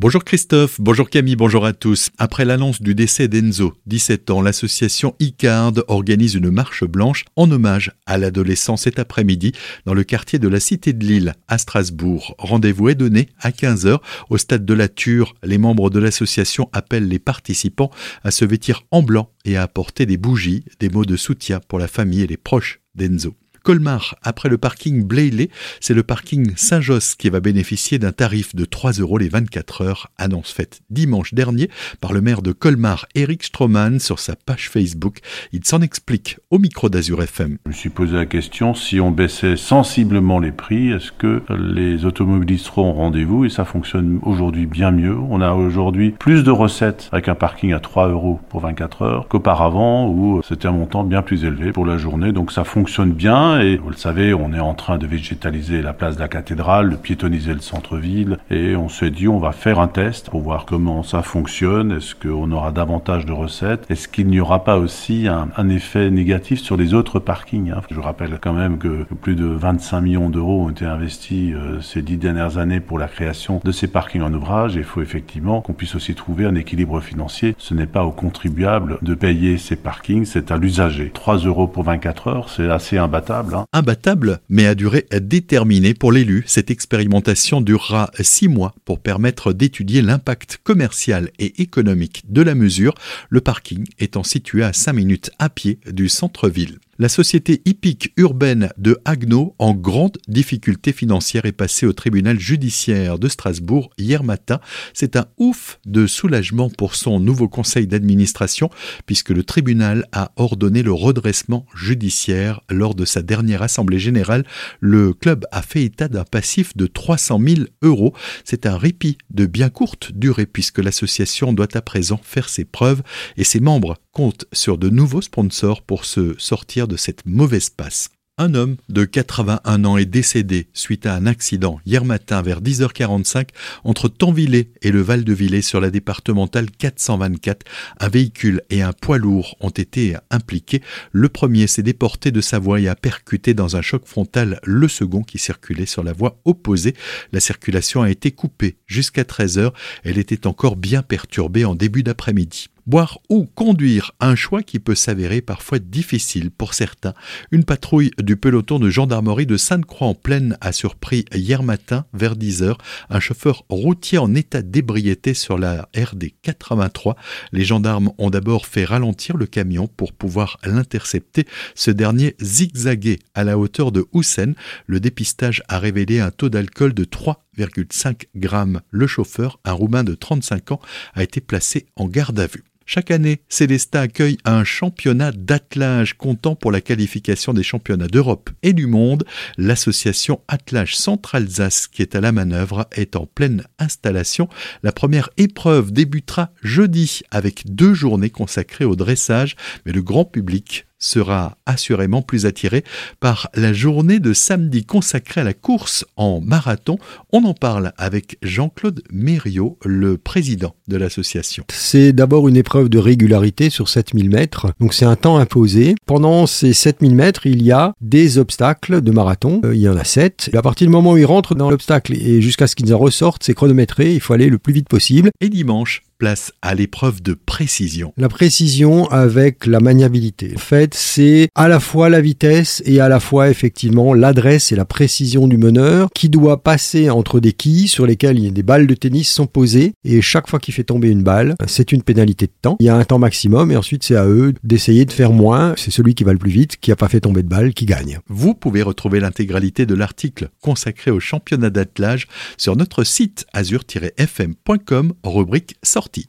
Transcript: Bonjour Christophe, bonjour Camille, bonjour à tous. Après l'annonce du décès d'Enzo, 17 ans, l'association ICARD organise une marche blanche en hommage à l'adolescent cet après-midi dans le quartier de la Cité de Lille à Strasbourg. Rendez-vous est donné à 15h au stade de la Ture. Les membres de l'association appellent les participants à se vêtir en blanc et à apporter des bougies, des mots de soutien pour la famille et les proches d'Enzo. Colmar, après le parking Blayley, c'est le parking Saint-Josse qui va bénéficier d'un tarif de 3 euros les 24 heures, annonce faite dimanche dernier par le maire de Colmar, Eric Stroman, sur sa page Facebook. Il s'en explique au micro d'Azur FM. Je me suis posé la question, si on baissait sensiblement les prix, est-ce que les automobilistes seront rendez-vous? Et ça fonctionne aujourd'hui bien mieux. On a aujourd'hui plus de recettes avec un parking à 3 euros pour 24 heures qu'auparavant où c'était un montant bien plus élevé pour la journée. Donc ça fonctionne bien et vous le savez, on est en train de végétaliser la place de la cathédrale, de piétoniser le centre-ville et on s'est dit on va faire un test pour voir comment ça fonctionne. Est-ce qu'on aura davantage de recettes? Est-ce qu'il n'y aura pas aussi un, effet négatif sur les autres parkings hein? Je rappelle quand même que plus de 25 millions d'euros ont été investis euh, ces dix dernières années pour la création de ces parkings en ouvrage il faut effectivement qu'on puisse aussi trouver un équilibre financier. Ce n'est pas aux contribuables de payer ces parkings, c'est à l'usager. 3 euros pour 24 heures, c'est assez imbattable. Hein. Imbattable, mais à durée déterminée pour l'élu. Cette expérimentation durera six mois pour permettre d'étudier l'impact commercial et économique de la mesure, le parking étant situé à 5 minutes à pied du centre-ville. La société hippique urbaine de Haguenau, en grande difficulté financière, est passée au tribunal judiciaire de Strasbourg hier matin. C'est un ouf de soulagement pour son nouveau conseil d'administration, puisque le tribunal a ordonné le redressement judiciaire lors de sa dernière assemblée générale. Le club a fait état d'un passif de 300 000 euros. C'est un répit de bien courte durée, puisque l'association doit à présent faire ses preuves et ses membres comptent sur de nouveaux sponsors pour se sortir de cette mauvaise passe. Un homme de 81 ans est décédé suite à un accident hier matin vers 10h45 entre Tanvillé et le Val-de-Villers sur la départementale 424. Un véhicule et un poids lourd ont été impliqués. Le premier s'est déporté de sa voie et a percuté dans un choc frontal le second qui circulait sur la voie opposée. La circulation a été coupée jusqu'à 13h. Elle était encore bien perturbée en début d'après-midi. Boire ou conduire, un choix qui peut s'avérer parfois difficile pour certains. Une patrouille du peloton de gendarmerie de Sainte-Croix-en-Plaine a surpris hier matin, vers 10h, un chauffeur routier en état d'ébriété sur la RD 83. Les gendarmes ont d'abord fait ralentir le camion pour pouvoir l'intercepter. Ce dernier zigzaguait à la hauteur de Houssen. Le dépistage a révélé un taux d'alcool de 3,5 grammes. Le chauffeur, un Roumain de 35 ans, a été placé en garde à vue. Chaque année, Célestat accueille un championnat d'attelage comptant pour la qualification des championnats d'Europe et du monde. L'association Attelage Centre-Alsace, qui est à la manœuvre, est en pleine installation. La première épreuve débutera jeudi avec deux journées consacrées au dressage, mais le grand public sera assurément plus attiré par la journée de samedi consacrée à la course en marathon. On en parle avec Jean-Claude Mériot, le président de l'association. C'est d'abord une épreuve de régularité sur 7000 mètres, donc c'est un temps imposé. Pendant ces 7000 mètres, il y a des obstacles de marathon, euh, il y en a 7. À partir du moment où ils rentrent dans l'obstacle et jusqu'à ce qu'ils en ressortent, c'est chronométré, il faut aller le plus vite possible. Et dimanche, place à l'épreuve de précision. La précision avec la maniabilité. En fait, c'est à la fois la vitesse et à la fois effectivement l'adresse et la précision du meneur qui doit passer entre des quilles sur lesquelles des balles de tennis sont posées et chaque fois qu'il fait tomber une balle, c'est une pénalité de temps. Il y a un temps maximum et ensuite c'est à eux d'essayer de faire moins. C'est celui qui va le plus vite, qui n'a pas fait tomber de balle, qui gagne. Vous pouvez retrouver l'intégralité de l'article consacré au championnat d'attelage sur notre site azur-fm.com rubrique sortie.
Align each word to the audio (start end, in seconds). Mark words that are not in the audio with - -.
Bonjour 0.00 0.22
Christophe, 0.22 0.80
bonjour 0.80 1.10
Camille, 1.10 1.34
bonjour 1.34 1.66
à 1.66 1.72
tous. 1.72 2.10
Après 2.18 2.44
l'annonce 2.44 2.80
du 2.80 2.94
décès 2.94 3.26
d'Enzo, 3.26 3.74
17 3.86 4.30
ans, 4.30 4.40
l'association 4.40 5.16
ICARD 5.18 5.82
organise 5.88 6.36
une 6.36 6.52
marche 6.52 6.84
blanche 6.84 7.24
en 7.34 7.50
hommage 7.50 7.90
à 8.06 8.16
l'adolescent 8.16 8.76
cet 8.76 9.00
après-midi 9.00 9.50
dans 9.86 9.94
le 9.94 10.04
quartier 10.04 10.38
de 10.38 10.46
la 10.46 10.60
Cité 10.60 10.92
de 10.92 11.04
Lille 11.04 11.34
à 11.48 11.58
Strasbourg. 11.58 12.36
Rendez-vous 12.38 12.90
est 12.90 12.94
donné 12.94 13.28
à 13.40 13.50
15h 13.50 13.98
au 14.30 14.38
stade 14.38 14.64
de 14.64 14.74
la 14.74 14.86
Ture. 14.86 15.34
Les 15.42 15.58
membres 15.58 15.90
de 15.90 15.98
l'association 15.98 16.70
appellent 16.72 17.08
les 17.08 17.18
participants 17.18 17.90
à 18.22 18.30
se 18.30 18.44
vêtir 18.44 18.84
en 18.92 19.02
blanc 19.02 19.32
et 19.44 19.56
à 19.56 19.64
apporter 19.64 20.06
des 20.06 20.16
bougies, 20.16 20.62
des 20.78 20.90
mots 20.90 21.06
de 21.06 21.16
soutien 21.16 21.58
pour 21.66 21.80
la 21.80 21.88
famille 21.88 22.22
et 22.22 22.28
les 22.28 22.36
proches 22.36 22.78
d'Enzo. 22.94 23.34
Colmar, 23.62 24.16
après 24.22 24.48
le 24.48 24.58
parking 24.58 25.04
Blayley, 25.04 25.50
c'est 25.80 25.94
le 25.94 26.02
parking 26.02 26.52
Saint-Josse 26.56 27.14
qui 27.14 27.30
va 27.30 27.40
bénéficier 27.40 27.98
d'un 27.98 28.12
tarif 28.12 28.54
de 28.54 28.64
3 28.64 28.92
euros 28.92 29.18
les 29.18 29.28
24 29.28 29.82
heures, 29.82 30.10
annonce 30.18 30.52
faite 30.52 30.80
dimanche 30.90 31.34
dernier 31.34 31.68
par 32.00 32.12
le 32.12 32.20
maire 32.20 32.42
de 32.42 32.52
Colmar, 32.52 33.06
Eric 33.14 33.44
Stroman, 33.44 33.98
sur 33.98 34.18
sa 34.18 34.36
page 34.36 34.70
Facebook. 34.70 35.18
Il 35.52 35.64
s'en 35.64 35.80
explique 35.80 36.38
au 36.50 36.58
micro 36.58 36.88
d'Azur 36.88 37.22
FM. 37.22 37.58
Je 37.64 37.70
me 37.70 37.74
suis 37.74 37.90
posé 37.90 38.16
la 38.16 38.26
question, 38.26 38.74
si 38.74 39.00
on 39.00 39.10
baissait 39.10 39.56
sensiblement 39.56 40.38
les 40.38 40.52
prix, 40.52 40.90
est-ce 40.90 41.12
que 41.12 41.42
les 41.50 42.04
automobilistes 42.04 42.66
seront 42.66 42.92
rendez-vous? 42.92 43.44
Et 43.44 43.50
ça 43.50 43.64
fonctionne 43.64 44.18
aujourd'hui 44.22 44.66
bien 44.66 44.90
mieux. 44.90 45.16
On 45.16 45.40
a 45.40 45.52
aujourd'hui 45.52 46.10
plus 46.10 46.44
de 46.44 46.50
recettes 46.50 47.08
avec 47.12 47.28
un 47.28 47.34
parking 47.34 47.72
à 47.72 47.80
3 47.80 48.08
euros 48.08 48.40
pour 48.48 48.60
24 48.60 49.02
heures 49.02 49.28
qu'auparavant 49.28 50.08
où 50.08 50.40
c'était 50.46 50.68
un 50.68 50.72
montant 50.72 51.04
bien 51.04 51.22
plus 51.22 51.44
élevé 51.44 51.72
pour 51.72 51.86
la 51.86 51.98
journée. 51.98 52.32
Donc 52.32 52.52
ça 52.52 52.64
fonctionne 52.64 53.12
bien 53.12 53.47
et 53.56 53.76
vous 53.76 53.90
le 53.90 53.96
savez, 53.96 54.34
on 54.34 54.52
est 54.52 54.60
en 54.60 54.74
train 54.74 54.98
de 54.98 55.06
végétaliser 55.06 55.82
la 55.82 55.92
place 55.92 56.16
de 56.16 56.20
la 56.20 56.28
cathédrale, 56.28 56.90
de 56.90 56.96
piétoniser 56.96 57.54
le 57.54 57.60
centre-ville 57.60 58.38
et 58.50 58.76
on 58.76 58.88
s'est 58.88 59.10
dit 59.10 59.28
on 59.28 59.38
va 59.38 59.52
faire 59.52 59.80
un 59.80 59.88
test 59.88 60.30
pour 60.30 60.42
voir 60.42 60.66
comment 60.66 61.02
ça 61.02 61.22
fonctionne. 61.22 61.92
Est-ce 61.92 62.14
qu'on 62.14 62.50
aura 62.52 62.72
davantage 62.72 63.26
de 63.26 63.32
recettes? 63.32 63.86
Est-ce 63.88 64.08
qu'il 64.08 64.26
n'y 64.28 64.40
aura 64.40 64.64
pas 64.64 64.78
aussi 64.78 65.28
un, 65.28 65.68
effet 65.68 66.10
négatif 66.10 66.60
sur 66.60 66.76
les 66.76 66.94
autres 66.94 67.18
parkings 67.18 67.70
hein? 67.70 67.82
Je 67.90 68.00
rappelle 68.00 68.38
quand 68.40 68.52
même 68.52 68.78
que 68.78 69.04
plus 69.20 69.34
de 69.34 69.46
25 69.46 70.00
millions 70.00 70.30
d'euros 70.30 70.64
ont 70.64 70.70
été 70.70 70.84
investis 70.84 71.54
euh, 71.54 71.80
ces 71.80 72.02
dix 72.02 72.16
dernières 72.16 72.58
années 72.58 72.80
pour 72.80 72.98
la 72.98 73.08
création 73.08 73.60
de 73.64 73.72
ces 73.72 73.88
parkings 73.88 74.22
en 74.22 74.32
ouvrage 74.32 74.76
il 74.76 74.84
faut 74.84 75.02
effectivement 75.02 75.60
qu'on 75.60 75.72
puisse 75.72 75.94
aussi 75.94 76.14
trouver 76.14 76.44
un 76.44 76.54
équilibre 76.54 77.00
financier. 77.00 77.54
Ce 77.58 77.74
n'est 77.74 77.86
pas 77.86 78.04
aux 78.04 78.10
contribuables 78.10 78.98
de 79.02 79.14
payer 79.14 79.58
ces 79.58 79.76
parkings, 79.76 80.24
c'est 80.24 80.50
à 80.50 80.56
l'usager. 80.56 81.10
3 81.12 81.38
euros 81.38 81.66
pour 81.66 81.84
24 81.84 82.28
heures, 82.28 82.48
c'est 82.48 82.68
assez 82.68 82.98
imbattable. 82.98 83.37
Hein. 83.52 83.66
Imbattable, 83.72 84.40
mais 84.48 84.66
à 84.66 84.74
durée 84.74 85.06
déterminée 85.20 85.94
pour 85.94 86.12
l'élu. 86.12 86.44
Cette 86.46 86.70
expérimentation 86.70 87.60
durera 87.60 88.10
six 88.20 88.48
mois 88.48 88.74
pour 88.84 89.00
permettre 89.00 89.52
d'étudier 89.52 90.02
l'impact 90.02 90.58
commercial 90.62 91.30
et 91.38 91.62
économique 91.62 92.24
de 92.28 92.42
la 92.42 92.54
mesure, 92.54 92.94
le 93.28 93.40
parking 93.40 93.86
étant 93.98 94.22
situé 94.22 94.62
à 94.62 94.72
5 94.72 94.92
minutes 94.92 95.30
à 95.38 95.48
pied 95.48 95.78
du 95.90 96.08
centre-ville. 96.08 96.78
La 97.00 97.08
société 97.08 97.62
hippique 97.64 98.12
urbaine 98.16 98.70
de 98.76 98.98
Haguenau, 99.04 99.54
en 99.60 99.72
grande 99.72 100.18
difficulté 100.26 100.92
financière, 100.92 101.44
est 101.44 101.52
passée 101.52 101.86
au 101.86 101.92
tribunal 101.92 102.40
judiciaire 102.40 103.20
de 103.20 103.28
Strasbourg 103.28 103.90
hier 103.98 104.24
matin. 104.24 104.58
C'est 104.94 105.14
un 105.14 105.26
ouf 105.36 105.78
de 105.86 106.08
soulagement 106.08 106.68
pour 106.70 106.96
son 106.96 107.20
nouveau 107.20 107.48
conseil 107.48 107.86
d'administration, 107.86 108.68
puisque 109.06 109.30
le 109.30 109.44
tribunal 109.44 110.06
a 110.10 110.32
ordonné 110.34 110.82
le 110.82 110.92
redressement 110.92 111.66
judiciaire 111.72 112.62
lors 112.68 112.96
de 112.96 113.04
sa 113.04 113.22
dernière 113.22 113.62
assemblée 113.62 114.00
générale. 114.00 114.44
Le 114.80 115.12
club 115.12 115.46
a 115.52 115.62
fait 115.62 115.84
état 115.84 116.08
d'un 116.08 116.24
passif 116.24 116.76
de 116.76 116.88
300 116.88 117.38
000 117.40 117.60
euros. 117.80 118.12
C'est 118.42 118.66
un 118.66 118.76
répit 118.76 119.18
de 119.30 119.46
bien 119.46 119.68
courte 119.68 120.10
durée, 120.10 120.46
puisque 120.46 120.78
l'association 120.78 121.52
doit 121.52 121.68
à 121.76 121.80
présent 121.80 122.18
faire 122.24 122.48
ses 122.48 122.64
preuves 122.64 123.04
et 123.36 123.44
ses 123.44 123.60
membres 123.60 123.98
comptent 124.18 124.46
sur 124.52 124.78
de 124.78 124.90
nouveaux 124.90 125.22
sponsors 125.22 125.80
pour 125.80 126.04
se 126.04 126.34
sortir 126.38 126.88
de 126.88 126.96
cette 126.96 127.24
mauvaise 127.24 127.70
passe. 127.70 128.08
Un 128.36 128.54
homme 128.54 128.74
de 128.88 129.04
81 129.04 129.84
ans 129.84 129.96
est 129.96 130.06
décédé 130.06 130.66
suite 130.72 131.06
à 131.06 131.14
un 131.14 131.24
accident 131.24 131.78
hier 131.86 132.04
matin 132.04 132.42
vers 132.42 132.60
10h45 132.60 133.50
entre 133.84 134.08
Tanvillé 134.08 134.72
et 134.82 134.90
le 134.90 135.02
Val-de-Villers 135.02 135.62
sur 135.62 135.80
la 135.80 135.90
départementale 135.90 136.68
424. 136.68 137.64
Un 138.00 138.08
véhicule 138.08 138.62
et 138.70 138.82
un 138.82 138.92
poids 138.92 139.18
lourd 139.18 139.54
ont 139.60 139.70
été 139.70 140.16
impliqués. 140.32 140.82
Le 141.12 141.28
premier 141.28 141.68
s'est 141.68 141.84
déporté 141.84 142.32
de 142.32 142.40
sa 142.40 142.58
voie 142.58 142.80
et 142.80 142.88
a 142.88 142.96
percuté 142.96 143.54
dans 143.54 143.76
un 143.76 143.82
choc 143.82 144.04
frontal 144.04 144.58
le 144.64 144.88
second 144.88 145.22
qui 145.22 145.38
circulait 145.38 145.86
sur 145.86 146.02
la 146.02 146.12
voie 146.12 146.40
opposée. 146.44 146.94
La 147.30 147.38
circulation 147.38 148.02
a 148.02 148.10
été 148.10 148.32
coupée 148.32 148.78
jusqu'à 148.88 149.22
13h. 149.22 149.72
Elle 150.02 150.18
était 150.18 150.48
encore 150.48 150.74
bien 150.74 151.02
perturbée 151.02 151.64
en 151.64 151.76
début 151.76 152.02
d'après-midi. 152.02 152.68
Boire 152.88 153.18
ou 153.28 153.44
conduire, 153.44 154.12
un 154.18 154.34
choix 154.34 154.62
qui 154.62 154.78
peut 154.78 154.94
s'avérer 154.94 155.42
parfois 155.42 155.78
difficile 155.78 156.50
pour 156.50 156.72
certains. 156.72 157.12
Une 157.50 157.64
patrouille 157.64 158.12
du 158.18 158.38
peloton 158.38 158.78
de 158.78 158.88
gendarmerie 158.88 159.44
de 159.44 159.58
Sainte-Croix-en-Plaine 159.58 160.56
a 160.62 160.72
surpris 160.72 161.26
hier 161.34 161.62
matin, 161.62 162.06
vers 162.14 162.34
10h, 162.34 162.78
un 163.10 163.20
chauffeur 163.20 163.66
routier 163.68 164.16
en 164.16 164.34
état 164.34 164.62
d'ébriété 164.62 165.34
sur 165.34 165.58
la 165.58 165.90
RD 165.94 166.30
83. 166.40 167.14
Les 167.52 167.62
gendarmes 167.62 168.10
ont 168.16 168.30
d'abord 168.30 168.64
fait 168.64 168.86
ralentir 168.86 169.36
le 169.36 169.44
camion 169.44 169.86
pour 169.86 170.14
pouvoir 170.14 170.56
l'intercepter. 170.64 171.44
Ce 171.74 171.90
dernier 171.90 172.36
zigzaguait 172.40 173.18
à 173.34 173.44
la 173.44 173.58
hauteur 173.58 173.92
de 173.92 174.06
Houssen. 174.12 174.54
Le 174.86 174.98
dépistage 174.98 175.62
a 175.68 175.78
révélé 175.78 176.20
un 176.20 176.30
taux 176.30 176.48
d'alcool 176.48 176.94
de 176.94 177.04
3,5 177.04 178.28
grammes. 178.34 178.80
Le 178.88 179.06
chauffeur, 179.06 179.60
un 179.66 179.72
Roumain 179.72 180.04
de 180.04 180.14
35 180.14 180.72
ans, 180.72 180.80
a 181.12 181.22
été 181.22 181.42
placé 181.42 181.84
en 181.94 182.08
garde 182.08 182.40
à 182.40 182.46
vue. 182.46 182.64
Chaque 182.90 183.10
année, 183.10 183.42
Célestat 183.50 184.00
accueille 184.00 184.38
un 184.46 184.64
championnat 184.64 185.30
d'attelage 185.30 186.14
comptant 186.14 186.54
pour 186.54 186.72
la 186.72 186.80
qualification 186.80 187.52
des 187.52 187.62
championnats 187.62 188.08
d'Europe 188.08 188.48
et 188.62 188.72
du 188.72 188.86
monde. 188.86 189.26
L'association 189.58 190.40
Attelage 190.48 190.96
Centre-Alsace, 190.96 191.86
qui 191.86 192.00
est 192.00 192.14
à 192.14 192.22
la 192.22 192.32
manœuvre, 192.32 192.88
est 192.92 193.14
en 193.14 193.26
pleine 193.26 193.64
installation. 193.78 194.48
La 194.82 194.92
première 194.92 195.28
épreuve 195.36 195.92
débutera 195.92 196.50
jeudi 196.62 197.20
avec 197.30 197.74
deux 197.74 197.92
journées 197.92 198.30
consacrées 198.30 198.86
au 198.86 198.96
dressage, 198.96 199.54
mais 199.84 199.92
le 199.92 200.00
grand 200.00 200.24
public 200.24 200.86
sera 200.98 201.56
assurément 201.66 202.22
plus 202.22 202.46
attiré 202.46 202.84
par 203.20 203.48
la 203.54 203.72
journée 203.72 204.18
de 204.18 204.32
samedi 204.32 204.84
consacrée 204.84 205.40
à 205.40 205.44
la 205.44 205.54
course 205.54 206.04
en 206.16 206.40
marathon. 206.40 206.98
On 207.32 207.44
en 207.44 207.54
parle 207.54 207.92
avec 207.96 208.38
Jean-Claude 208.42 209.02
Mériot, 209.12 209.78
le 209.84 210.16
président 210.16 210.74
de 210.88 210.96
l'association. 210.96 211.64
C'est 211.70 212.12
d'abord 212.12 212.48
une 212.48 212.56
épreuve 212.56 212.88
de 212.88 212.98
régularité 212.98 213.70
sur 213.70 213.88
7000 213.88 214.30
mètres, 214.30 214.72
donc 214.80 214.94
c'est 214.94 215.04
un 215.04 215.16
temps 215.16 215.38
imposé. 215.38 215.94
Pendant 216.06 216.46
ces 216.46 216.72
7000 216.72 217.14
mètres, 217.14 217.46
il 217.46 217.62
y 217.62 217.72
a 217.72 217.92
des 218.00 218.38
obstacles 218.38 219.00
de 219.00 219.10
marathon, 219.10 219.60
euh, 219.64 219.74
il 219.74 219.80
y 219.80 219.88
en 219.88 219.96
a 219.96 220.04
7. 220.04 220.50
À 220.54 220.62
partir 220.62 220.86
du 220.86 220.92
moment 220.92 221.12
où 221.12 221.16
ils 221.16 221.26
rentrent 221.26 221.54
dans 221.54 221.70
l'obstacle 221.70 222.14
et 222.14 222.40
jusqu'à 222.40 222.66
ce 222.66 222.74
qu'ils 222.74 222.94
en 222.94 222.98
ressortent, 222.98 223.42
c'est 223.44 223.54
chronométré, 223.54 224.14
il 224.14 224.20
faut 224.20 224.32
aller 224.32 224.48
le 224.48 224.58
plus 224.58 224.72
vite 224.72 224.88
possible. 224.88 225.30
Et 225.40 225.48
dimanche, 225.48 226.02
place 226.18 226.52
à 226.62 226.74
l'épreuve 226.74 227.22
de 227.22 227.34
précision. 227.34 228.12
La 228.16 228.28
précision 228.28 229.08
avec 229.10 229.66
la 229.66 229.80
maniabilité. 229.80 230.52
En 230.56 230.58
fait, 230.58 230.94
c'est 230.94 231.48
à 231.54 231.68
la 231.68 231.80
fois 231.80 232.08
la 232.08 232.20
vitesse 232.20 232.82
et 232.84 233.00
à 233.00 233.08
la 233.08 233.20
fois 233.20 233.48
effectivement 233.50 234.14
l'adresse 234.14 234.72
et 234.72 234.76
la 234.76 234.84
précision 234.84 235.46
du 235.46 235.56
meneur 235.56 236.08
qui 236.14 236.28
doit 236.28 236.62
passer 236.62 237.08
entre 237.08 237.40
des 237.40 237.52
quilles 237.52 237.88
sur 237.88 238.06
lesquelles 238.06 238.52
des 238.52 238.62
balles 238.62 238.86
de 238.86 238.94
tennis 238.94 239.30
sont 239.30 239.46
posées 239.46 239.92
et 240.04 240.20
chaque 240.20 240.48
fois 240.48 240.58
qu'il 240.58 240.74
fait 240.74 240.84
tomber 240.84 241.08
une 241.08 241.22
balle, 241.22 241.54
c'est 241.66 241.92
une 241.92 242.02
pénalité 242.02 242.46
de 242.46 242.52
temps. 242.60 242.76
Il 242.80 242.86
y 242.86 242.88
a 242.88 242.96
un 242.96 243.04
temps 243.04 243.18
maximum 243.18 243.70
et 243.70 243.76
ensuite 243.76 244.02
c'est 244.02 244.16
à 244.16 244.26
eux 244.26 244.54
d'essayer 244.64 245.04
de 245.04 245.12
faire 245.12 245.32
moins. 245.32 245.74
C'est 245.76 245.90
celui 245.90 246.14
qui 246.14 246.24
va 246.24 246.32
le 246.32 246.38
plus 246.38 246.50
vite, 246.50 246.76
qui 246.78 246.90
n'a 246.90 246.96
pas 246.96 247.08
fait 247.08 247.20
tomber 247.20 247.42
de 247.42 247.48
balle, 247.48 247.74
qui 247.74 247.86
gagne. 247.86 248.18
Vous 248.28 248.54
pouvez 248.54 248.82
retrouver 248.82 249.20
l'intégralité 249.20 249.86
de 249.86 249.94
l'article 249.94 250.48
consacré 250.60 251.10
au 251.10 251.20
championnat 251.20 251.70
d'attelage 251.70 252.26
sur 252.56 252.76
notre 252.76 253.04
site 253.04 253.46
azur-fm.com 253.52 255.12
rubrique 255.24 255.76
sortie. 256.08 256.26